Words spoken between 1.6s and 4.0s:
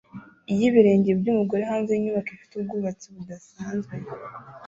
hanze yinyubako ifite ubwubatsi budasanzwe